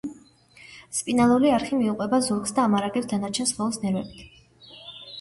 სპინალური 0.99 1.53
არხი 1.59 1.79
მიუყვება 1.83 2.21
ზურგს 2.31 2.57
და 2.57 2.67
ამარაგებს 2.71 3.13
დანარჩენ 3.15 3.55
სხეულს 3.55 3.83
ნერვებით. 3.89 4.79